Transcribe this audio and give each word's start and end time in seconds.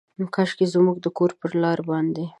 کاشکي 0.35 0.65
زموږ 0.73 0.95
د 1.01 1.07
کور 1.17 1.31
پر 1.39 1.51
لاره 1.63 1.83
باندې، 1.89 2.23